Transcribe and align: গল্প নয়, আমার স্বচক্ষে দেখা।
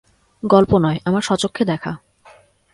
গল্প 0.43 0.71
নয়, 0.77 0.99
আমার 1.05 1.21
স্বচক্ষে 1.21 1.63
দেখা। 1.65 1.91